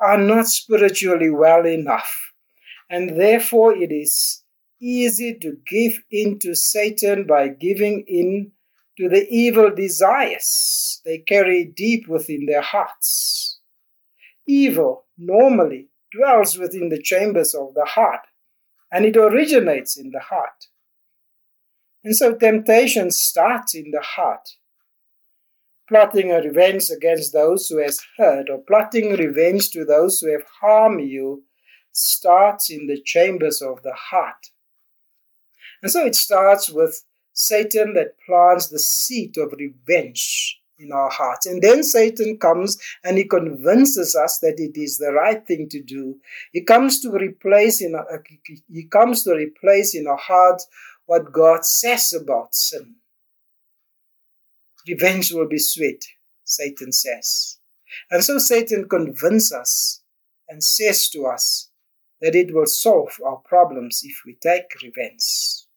are 0.01 0.17
not 0.17 0.47
spiritually 0.47 1.29
well 1.29 1.65
enough, 1.65 2.33
and 2.89 3.17
therefore 3.17 3.73
it 3.73 3.93
is 3.93 4.43
easy 4.81 5.37
to 5.41 5.57
give 5.65 6.03
in 6.11 6.37
to 6.39 6.53
Satan 6.53 7.25
by 7.25 7.47
giving 7.47 8.03
in 8.09 8.51
to 8.97 9.07
the 9.07 9.25
evil 9.29 9.73
desires 9.73 11.01
they 11.05 11.19
carry 11.19 11.63
deep 11.63 12.09
within 12.09 12.45
their 12.45 12.61
hearts. 12.61 13.61
Evil 14.45 15.05
normally 15.17 15.87
dwells 16.13 16.57
within 16.57 16.89
the 16.89 17.01
chambers 17.01 17.55
of 17.55 17.73
the 17.73 17.85
heart, 17.85 18.27
and 18.91 19.05
it 19.05 19.15
originates 19.15 19.97
in 19.97 20.11
the 20.11 20.19
heart. 20.19 20.67
And 22.07 22.15
so 22.15 22.33
temptation 22.35 23.11
starts 23.11 23.75
in 23.75 23.91
the 23.91 23.99
heart. 23.99 24.47
Plotting 25.89 26.31
a 26.31 26.39
revenge 26.41 26.89
against 26.89 27.33
those 27.33 27.67
who 27.67 27.79
has 27.79 27.99
hurt, 28.17 28.49
or 28.49 28.59
plotting 28.59 29.17
revenge 29.17 29.71
to 29.71 29.83
those 29.83 30.21
who 30.21 30.31
have 30.31 30.45
harmed 30.61 31.01
you, 31.01 31.43
starts 31.91 32.69
in 32.69 32.87
the 32.87 33.01
chambers 33.03 33.61
of 33.61 33.83
the 33.83 33.91
heart. 33.93 34.51
And 35.83 35.91
so 35.91 36.05
it 36.05 36.15
starts 36.15 36.69
with 36.69 37.03
Satan 37.33 37.93
that 37.95 38.15
plants 38.25 38.69
the 38.69 38.79
seed 38.79 39.37
of 39.37 39.51
revenge 39.59 40.61
in 40.79 40.93
our 40.93 41.09
hearts. 41.09 41.45
And 41.45 41.61
then 41.61 41.83
Satan 41.83 42.37
comes 42.37 42.77
and 43.03 43.17
he 43.17 43.25
convinces 43.25 44.15
us 44.15 44.39
that 44.39 44.59
it 44.59 44.79
is 44.79 44.97
the 44.97 45.11
right 45.11 45.45
thing 45.45 45.67
to 45.71 45.83
do. 45.83 46.15
He 46.53 46.63
comes 46.63 47.01
to 47.01 47.11
replace 47.11 47.81
in 47.81 47.95
he 48.71 48.85
comes 48.85 49.23
to 49.23 49.35
replace 49.35 49.93
in 49.93 50.07
our 50.07 50.17
hearts 50.17 50.67
what 51.07 51.33
God 51.33 51.65
says 51.65 52.13
about 52.13 52.53
sin. 52.53 52.95
Revenge 54.87 55.33
will 55.33 55.47
be 55.47 55.59
sweet, 55.59 56.05
Satan 56.43 56.91
says. 56.91 57.57
And 58.11 58.23
so 58.23 58.37
Satan 58.37 58.87
convinces 58.87 59.51
us 59.51 60.01
and 60.47 60.63
says 60.63 61.09
to 61.09 61.25
us 61.25 61.69
that 62.21 62.35
it 62.35 62.53
will 62.53 62.67
solve 62.67 63.17
our 63.25 63.37
problems 63.37 64.01
if 64.03 64.21
we 64.25 64.37
take 64.41 64.67
revenge 64.83 65.67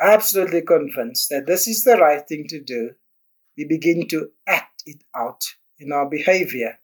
absolutely 0.00 0.62
convinced 0.62 1.28
that 1.30 1.46
this 1.46 1.66
is 1.66 1.82
the 1.82 1.96
right 1.96 2.26
thing 2.26 2.46
to 2.48 2.60
do, 2.60 2.90
we 3.56 3.64
begin 3.64 4.06
to 4.08 4.30
act 4.46 4.82
it 4.86 5.02
out 5.14 5.42
in 5.78 5.92
our 5.92 6.08
behavior. 6.08 6.78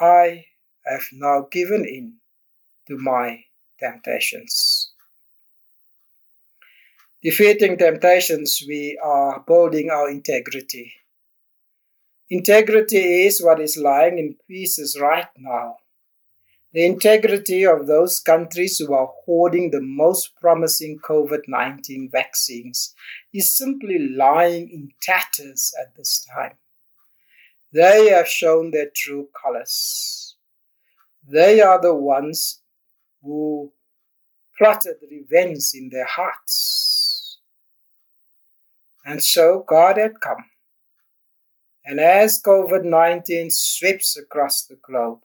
I 0.00 0.44
have 0.86 1.04
now 1.12 1.46
given 1.50 1.84
in 1.84 2.14
to 2.88 2.96
my 2.96 3.44
temptations. 3.80 4.77
Defeating 7.22 7.78
temptations, 7.78 8.62
we 8.66 8.98
are 9.02 9.42
building 9.46 9.90
our 9.90 10.08
integrity. 10.08 10.92
Integrity 12.30 13.26
is 13.26 13.42
what 13.42 13.60
is 13.60 13.76
lying 13.76 14.18
in 14.18 14.36
pieces 14.46 14.98
right 15.00 15.28
now 15.36 15.76
the 16.72 16.84
integrity 16.84 17.64
of 17.64 17.86
those 17.86 18.20
countries 18.20 18.78
who 18.78 18.92
are 18.92 19.10
hoarding 19.24 19.70
the 19.70 19.80
most 19.80 20.36
promising 20.38 20.98
COVID 20.98 21.40
19 21.48 22.10
vaccines 22.12 22.94
is 23.32 23.56
simply 23.56 23.98
lying 23.98 24.68
in 24.68 24.90
tatters 25.00 25.72
at 25.80 25.96
this 25.96 26.26
time. 26.34 26.58
They 27.72 28.10
have 28.10 28.28
shown 28.28 28.70
their 28.70 28.90
true 28.94 29.28
colors. 29.42 30.36
They 31.26 31.60
are 31.60 31.80
the 31.80 31.94
ones 31.94 32.60
who 33.22 33.72
plotted 34.58 34.96
revenge 35.10 35.70
in 35.74 35.88
their 35.88 36.06
hearts. 36.06 36.97
And 39.08 39.24
so 39.24 39.64
God 39.66 39.96
had 39.96 40.20
come. 40.20 40.44
And 41.82 41.98
as 41.98 42.42
COVID 42.42 42.84
19 42.84 43.48
sweeps 43.50 44.18
across 44.18 44.66
the 44.66 44.76
globe, 44.76 45.20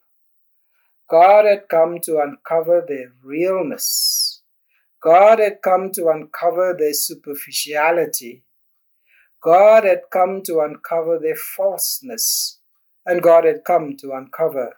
God 1.10 1.44
had 1.44 1.68
come 1.68 2.00
to 2.04 2.22
uncover 2.22 2.82
their 2.88 3.12
realness. 3.22 4.42
God 5.02 5.40
had 5.40 5.62
come 5.62 5.92
to 5.96 6.08
uncover 6.08 6.74
their 6.80 6.94
superficiality. 6.94 8.46
God 9.44 9.84
had 9.84 10.04
come 10.10 10.42
to 10.44 10.62
uncover 10.62 11.20
their 11.20 11.36
falseness. 11.36 12.60
And 13.06 13.22
God 13.22 13.44
had 13.44 13.66
come 13.66 13.98
to 13.98 14.14
uncover 14.14 14.78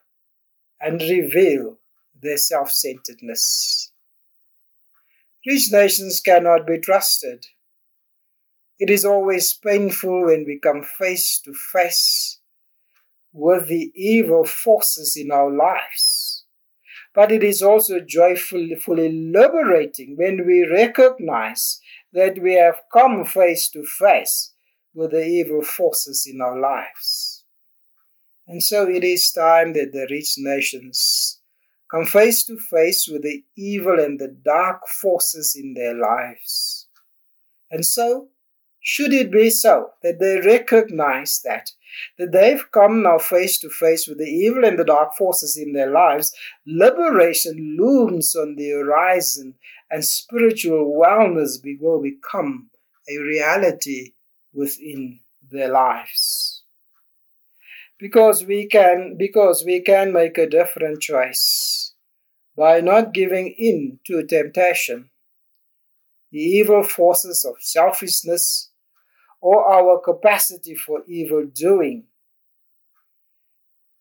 and 0.82 1.00
reveal 1.00 1.78
their 2.20 2.38
self 2.38 2.72
centeredness. 2.72 3.92
Rich 5.46 5.70
nations 5.72 6.22
cannot 6.22 6.66
be 6.66 6.80
trusted. 6.80 7.46
It 8.80 8.90
is 8.90 9.06
always 9.06 9.54
painful 9.54 10.26
when 10.26 10.46
we 10.46 10.60
come 10.60 10.84
face 10.84 11.40
to 11.46 11.54
face 11.54 12.40
with 13.32 13.68
the 13.68 13.92
evil 13.96 14.46
forces 14.46 15.16
in 15.18 15.32
our 15.32 15.52
lives 15.52 16.36
but 17.16 17.32
it 17.32 17.44
is 17.44 17.62
also 17.62 18.02
joyfully 18.02 18.76
liberating 19.34 20.16
when 20.18 20.46
we 20.46 20.68
recognize 20.70 21.80
that 22.12 22.38
we 22.42 22.54
have 22.56 22.82
come 22.92 23.24
face 23.24 23.70
to 23.70 23.84
face 23.84 24.52
with 24.94 25.12
the 25.12 25.26
evil 25.26 25.64
forces 25.64 26.28
in 26.30 26.42
our 26.42 26.60
lives. 26.60 27.46
And 28.48 28.62
so 28.62 28.88
it 28.88 29.04
is 29.04 29.32
time 29.32 29.74
that 29.74 29.94
the 29.94 30.08
rich 30.12 30.34
nations 30.38 31.40
come 31.90 32.06
face 32.06 32.44
to 32.46 32.58
face 32.58 33.08
with 33.08 33.24
the 33.24 33.44
evil 33.56 33.98
and 33.98 34.20
the 34.20 34.36
dark 34.44 34.82
forces 35.02 35.56
in 35.58 35.74
their 35.74 35.96
lives. 35.96 36.88
And 37.72 37.86
so, 37.86 38.28
should 38.88 39.12
it 39.14 39.32
be 39.32 39.50
so 39.50 39.90
that 40.04 40.20
they 40.20 40.40
recognize 40.48 41.42
that 41.44 41.72
that 42.20 42.32
they've 42.32 42.72
come 42.72 43.02
now 43.02 43.18
face 43.18 43.58
to 43.58 43.70
face 43.70 44.08
with 44.08 44.20
the 44.20 44.30
evil 44.30 44.64
and 44.64 44.78
the 44.78 44.84
dark 44.84 45.16
forces 45.16 45.58
in 45.58 45.74
their 45.74 45.90
lives, 45.90 46.32
liberation 46.68 47.78
looms 47.80 48.36
on 48.36 48.56
the 48.56 48.70
horizon 48.70 49.56
and 49.90 50.06
spiritual 50.06 50.94
wellness 50.96 51.58
will 51.82 52.00
become 52.00 52.70
a 53.10 53.18
reality 53.18 54.14
within 54.54 55.20
their 55.50 55.72
lives. 55.72 56.64
Because 57.98 58.44
we 58.44 58.68
can 58.68 59.16
because 59.18 59.64
we 59.66 59.82
can 59.82 60.14
make 60.14 60.38
a 60.38 60.50
different 60.50 61.02
choice 61.02 61.94
by 62.56 62.82
not 62.82 63.16
giving 63.16 63.56
in 63.58 64.00
to 64.06 64.24
temptation. 64.24 65.10
The 66.32 66.40
evil 66.40 66.84
forces 66.84 67.46
of 67.46 67.56
selfishness, 67.62 68.70
or 69.46 69.64
our 69.72 70.00
capacity 70.00 70.74
for 70.74 71.04
evil 71.08 71.46
doing 71.46 72.04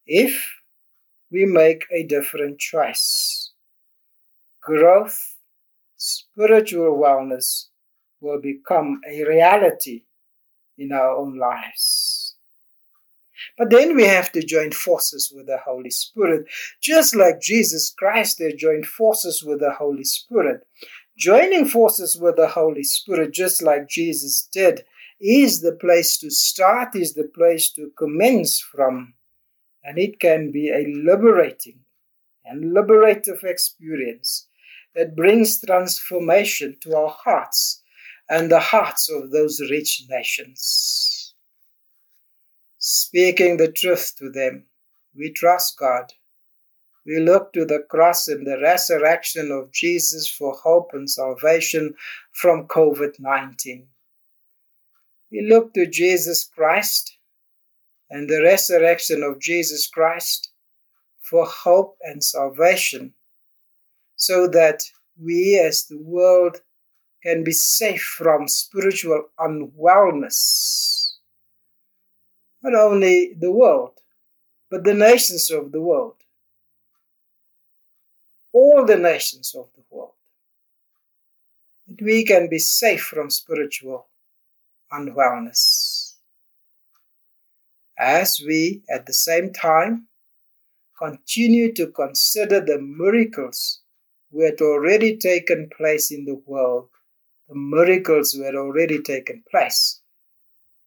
if 0.06 0.50
we 1.30 1.44
make 1.44 1.84
a 1.92 2.02
different 2.02 2.58
choice. 2.58 3.52
Growth, 4.62 5.36
spiritual 5.98 6.96
wellness 6.96 7.66
will 8.22 8.40
become 8.40 9.02
a 9.06 9.22
reality 9.26 10.04
in 10.78 10.92
our 10.92 11.10
own 11.10 11.36
lives. 11.36 12.36
But 13.58 13.68
then 13.68 13.94
we 13.94 14.04
have 14.04 14.32
to 14.32 14.42
join 14.42 14.70
forces 14.70 15.30
with 15.30 15.46
the 15.46 15.58
Holy 15.58 15.90
Spirit. 15.90 16.46
Just 16.80 17.14
like 17.14 17.42
Jesus 17.42 17.90
Christ, 17.90 18.38
they 18.38 18.54
joined 18.54 18.86
forces 18.86 19.44
with 19.44 19.60
the 19.60 19.72
Holy 19.72 20.04
Spirit. 20.04 20.66
Joining 21.18 21.66
forces 21.66 22.16
with 22.16 22.36
the 22.36 22.48
Holy 22.48 22.82
Spirit, 22.82 23.34
just 23.34 23.62
like 23.62 23.90
Jesus 23.90 24.48
did, 24.50 24.84
is 25.24 25.62
the 25.62 25.72
place 25.72 26.18
to 26.18 26.30
start, 26.30 26.94
is 26.94 27.14
the 27.14 27.30
place 27.34 27.70
to 27.72 27.90
commence 27.96 28.60
from. 28.60 29.14
And 29.82 29.98
it 29.98 30.20
can 30.20 30.50
be 30.52 30.68
a 30.68 30.84
liberating 30.86 31.80
and 32.44 32.74
liberative 32.74 33.42
experience 33.42 34.48
that 34.94 35.16
brings 35.16 35.60
transformation 35.62 36.76
to 36.82 36.94
our 36.94 37.16
hearts 37.24 37.82
and 38.28 38.50
the 38.50 38.60
hearts 38.60 39.10
of 39.10 39.30
those 39.30 39.60
rich 39.70 40.04
nations. 40.10 41.34
Speaking 42.78 43.56
the 43.56 43.72
truth 43.72 44.12
to 44.18 44.30
them, 44.30 44.66
we 45.16 45.32
trust 45.32 45.78
God. 45.78 46.12
We 47.06 47.20
look 47.20 47.54
to 47.54 47.64
the 47.64 47.84
cross 47.88 48.28
and 48.28 48.46
the 48.46 48.58
resurrection 48.60 49.50
of 49.50 49.72
Jesus 49.72 50.28
for 50.28 50.54
hope 50.54 50.90
and 50.92 51.08
salvation 51.08 51.94
from 52.32 52.66
COVID 52.66 53.20
19. 53.20 53.86
We 55.34 55.44
look 55.44 55.74
to 55.74 55.84
Jesus 55.84 56.44
Christ 56.44 57.18
and 58.08 58.30
the 58.30 58.40
resurrection 58.40 59.24
of 59.24 59.40
Jesus 59.40 59.88
Christ 59.88 60.52
for 61.20 61.44
hope 61.44 61.96
and 62.02 62.22
salvation, 62.22 63.14
so 64.14 64.46
that 64.46 64.84
we 65.20 65.58
as 65.58 65.86
the 65.86 65.98
world 65.98 66.58
can 67.20 67.42
be 67.42 67.50
safe 67.50 68.00
from 68.00 68.46
spiritual 68.46 69.24
unwellness. 69.36 71.16
Not 72.62 72.76
only 72.76 73.34
the 73.36 73.50
world, 73.50 73.98
but 74.70 74.84
the 74.84 74.94
nations 74.94 75.50
of 75.50 75.72
the 75.72 75.80
world. 75.80 76.14
All 78.52 78.86
the 78.86 78.98
nations 78.98 79.52
of 79.52 79.66
the 79.74 79.82
world. 79.90 80.12
That 81.88 82.00
we 82.04 82.24
can 82.24 82.48
be 82.48 82.60
safe 82.60 83.02
from 83.02 83.30
spiritual 83.30 84.06
unwellness. 84.94 86.14
as 87.98 88.40
we, 88.46 88.82
at 88.90 89.06
the 89.06 89.12
same 89.12 89.52
time, 89.52 90.08
continue 91.00 91.72
to 91.74 91.86
consider 91.88 92.60
the 92.60 92.78
miracles 92.80 93.82
who 94.30 94.44
had 94.44 94.60
already 94.60 95.16
taken 95.16 95.68
place 95.76 96.10
in 96.10 96.24
the 96.24 96.40
world, 96.46 96.88
the 97.48 97.54
miracles 97.54 98.32
who 98.32 98.42
had 98.44 98.54
already 98.54 99.00
taken 99.02 99.42
place 99.50 100.00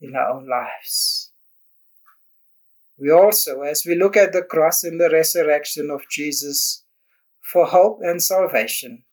in 0.02 0.16
our 0.16 0.32
own 0.32 0.48
lives. 0.48 1.32
We 3.00 3.12
also, 3.12 3.62
as 3.62 3.84
we 3.86 3.96
look 3.96 4.18
at 4.18 4.34
the 4.34 4.42
cross 4.42 4.84
and 4.84 5.00
the 5.00 5.10
resurrection 5.10 5.90
of 5.92 6.02
Jesus 6.10 6.84
for 7.42 7.68
hope 7.68 8.00
and 8.02 8.22
salvation, 8.22 9.04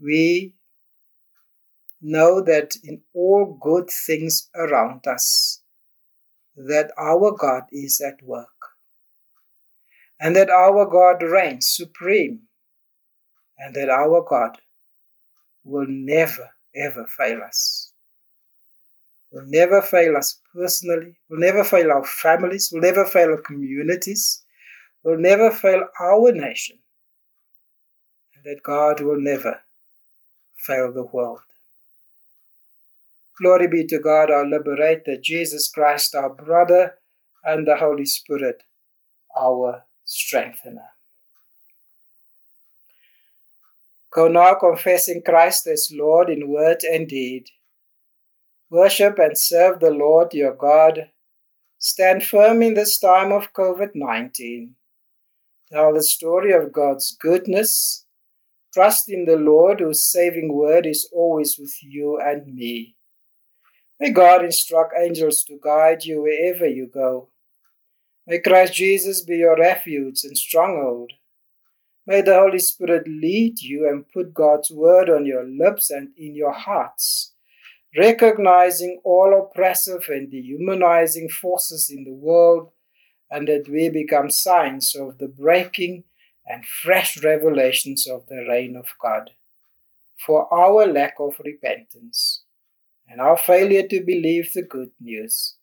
we 0.00 0.55
know 2.00 2.40
that 2.42 2.76
in 2.84 3.00
all 3.14 3.58
good 3.60 3.88
things 3.90 4.48
around 4.54 5.06
us, 5.06 5.62
that 6.56 6.90
our 6.98 7.32
God 7.32 7.64
is 7.70 8.00
at 8.00 8.22
work. 8.22 8.48
And 10.18 10.34
that 10.36 10.48
our 10.48 10.86
God 10.86 11.22
reigns 11.22 11.68
supreme, 11.68 12.40
and 13.58 13.74
that 13.74 13.90
our 13.90 14.24
God 14.26 14.58
will 15.64 15.86
never 15.86 16.48
ever 16.74 17.06
fail 17.18 17.42
us. 17.42 17.92
Will 19.30 19.44
never 19.46 19.82
fail 19.82 20.16
us 20.16 20.40
personally, 20.54 21.16
will 21.28 21.38
never 21.38 21.64
fail 21.64 21.90
our 21.90 22.04
families, 22.04 22.70
will 22.72 22.80
never 22.80 23.04
fail 23.04 23.30
our 23.30 23.42
communities, 23.42 24.44
will 25.02 25.18
never 25.18 25.50
fail 25.50 25.84
our 26.00 26.32
nation, 26.32 26.78
and 28.34 28.44
that 28.44 28.62
God 28.62 29.00
will 29.00 29.20
never 29.20 29.60
fail 30.66 30.92
the 30.92 31.04
world. 31.04 31.40
Glory 33.40 33.68
be 33.68 33.84
to 33.86 33.98
God, 33.98 34.30
our 34.30 34.46
liberator, 34.46 35.16
Jesus 35.20 35.68
Christ, 35.68 36.14
our 36.14 36.30
brother, 36.30 36.94
and 37.44 37.66
the 37.66 37.76
Holy 37.76 38.06
Spirit, 38.06 38.62
our 39.38 39.84
strengthener. 40.04 40.90
Go 44.10 44.28
now 44.28 44.54
confessing 44.54 45.22
Christ 45.22 45.66
as 45.66 45.92
Lord 45.92 46.30
in 46.30 46.48
word 46.48 46.82
and 46.82 47.06
deed. 47.06 47.50
Worship 48.70 49.18
and 49.18 49.36
serve 49.36 49.80
the 49.80 49.90
Lord 49.90 50.32
your 50.32 50.54
God. 50.54 51.10
Stand 51.78 52.24
firm 52.24 52.62
in 52.62 52.72
this 52.72 52.98
time 52.98 53.30
of 53.30 53.52
COVID 53.52 53.90
19. 53.94 54.74
Tell 55.70 55.92
the 55.92 56.02
story 56.02 56.52
of 56.52 56.72
God's 56.72 57.14
goodness. 57.20 58.06
Trust 58.72 59.10
in 59.10 59.26
the 59.26 59.36
Lord, 59.36 59.80
whose 59.80 60.02
saving 60.02 60.54
word 60.54 60.86
is 60.86 61.08
always 61.12 61.58
with 61.58 61.76
you 61.82 62.18
and 62.18 62.54
me. 62.54 62.95
May 63.98 64.10
God 64.10 64.44
instruct 64.44 64.92
angels 64.98 65.42
to 65.44 65.58
guide 65.62 66.04
you 66.04 66.22
wherever 66.22 66.66
you 66.66 66.86
go. 66.86 67.28
May 68.26 68.40
Christ 68.40 68.74
Jesus 68.74 69.22
be 69.22 69.38
your 69.38 69.56
refuge 69.56 70.22
and 70.24 70.36
stronghold. 70.36 71.12
May 72.06 72.20
the 72.20 72.34
Holy 72.38 72.58
Spirit 72.58 73.08
lead 73.08 73.60
you 73.60 73.88
and 73.88 74.08
put 74.08 74.34
God's 74.34 74.70
word 74.70 75.08
on 75.08 75.24
your 75.24 75.44
lips 75.44 75.90
and 75.90 76.10
in 76.16 76.34
your 76.34 76.52
hearts, 76.52 77.32
recognizing 77.96 79.00
all 79.02 79.32
oppressive 79.36 80.04
and 80.08 80.30
dehumanizing 80.30 81.28
forces 81.30 81.88
in 81.88 82.04
the 82.04 82.12
world, 82.12 82.70
and 83.30 83.48
that 83.48 83.68
we 83.68 83.88
become 83.88 84.30
signs 84.30 84.94
of 84.94 85.18
the 85.18 85.26
breaking 85.26 86.04
and 86.46 86.64
fresh 86.66 87.22
revelations 87.24 88.06
of 88.06 88.26
the 88.28 88.44
reign 88.48 88.76
of 88.76 88.86
God. 89.00 89.30
For 90.24 90.52
our 90.52 90.86
lack 90.86 91.14
of 91.18 91.40
repentance 91.44 92.42
and 93.08 93.20
our 93.20 93.36
failure 93.36 93.86
to 93.88 94.04
believe 94.04 94.52
the 94.52 94.62
good 94.62 94.90
news, 95.00 95.56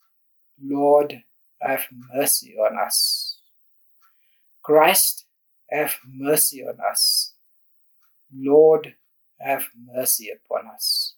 Lord, 0.62 1.22
have 1.60 1.86
mercy 2.14 2.54
on 2.56 2.78
us. 2.78 3.38
Christ, 4.62 5.26
have 5.70 5.96
mercy 6.06 6.62
on 6.62 6.78
us. 6.90 7.34
Lord, 8.34 8.94
have 9.40 9.68
mercy 9.92 10.30
upon 10.30 10.70
us. 10.72 11.14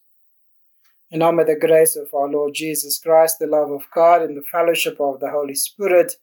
And 1.11 1.21
now 1.21 1.31
may 1.31 1.45
the 1.45 1.57
grace 1.57 1.95
of 1.97 2.13
our 2.13 2.29
Lord 2.29 2.55
Jesus 2.55 2.99
Christ, 2.99 3.37
the 3.39 3.47
love 3.47 3.71
of 3.71 3.83
God, 3.95 4.23
and 4.23 4.37
the 4.37 4.43
fellowship 4.43 5.01
of 5.01 5.21
the 5.21 5.31
Holy 5.31 5.55
Spirit 5.55 6.15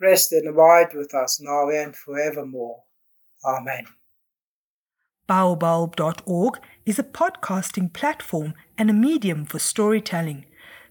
rest 0.00 0.32
and 0.32 0.48
abide 0.48 0.94
with 0.94 1.14
us 1.14 1.40
now 1.40 1.68
and 1.68 1.94
forevermore. 1.94 2.84
Amen. 3.44 3.84
Baobulb.org 5.28 6.58
is 6.86 6.98
a 6.98 7.02
podcasting 7.02 7.92
platform 7.92 8.54
and 8.78 8.88
a 8.88 8.94
medium 8.94 9.44
for 9.44 9.58
storytelling. 9.58 10.46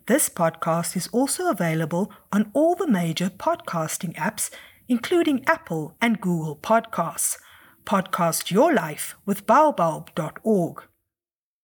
This 0.06 0.30
podcast 0.30 0.96
is 0.96 1.08
also 1.08 1.50
available 1.50 2.12
on 2.32 2.52
all 2.54 2.76
the 2.76 2.88
major 2.88 3.32
podcasting 3.32 4.14
apps, 4.16 4.52
including 4.88 5.44
Apple 5.48 5.96
and 6.00 6.22
Google 6.22 6.56
Podcasts. 6.56 7.38
Podcast 7.84 8.52
Your 8.52 8.72
Life 8.72 9.16
with 9.26 9.48
baobulb.org. 9.48 10.84